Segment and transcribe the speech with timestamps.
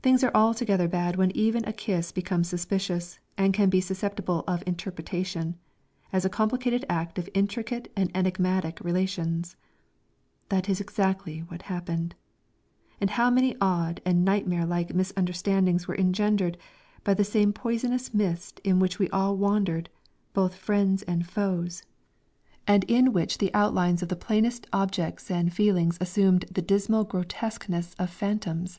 [0.00, 4.62] Things are altogether bad when even a kiss becomes suspicious and can be susceptible of
[4.64, 5.56] "interpretation,"
[6.12, 9.56] as a complicated act of intricate and enigmatic relations!
[10.50, 12.14] That is exactly what happened.
[13.00, 16.56] And how many odd and nightmare like misunderstandings were engendered
[17.02, 19.90] by the poisonous mist in which we all wandered,
[20.32, 21.82] both friends and foes,
[22.68, 27.96] and in which the outlines of the plainest objects and feelings assumed the dismal grotesqueness
[27.98, 28.78] of phantoms.